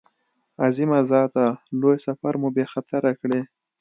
[0.65, 1.45] عظیمه ذاته
[1.79, 3.41] لوی سفر مو بې خطره کړې.